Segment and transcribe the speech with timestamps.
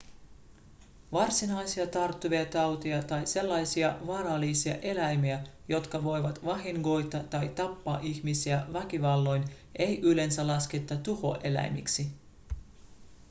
[1.11, 5.39] varsinaisia tarttuvia tauteja tai sellaisia vaarallisia eläimiä
[5.69, 9.43] jotka voivat vahingoittaa tai tappaa ihmisiä väkivalloin
[9.79, 12.11] ei yleensä lasketa tuhoeläimiksi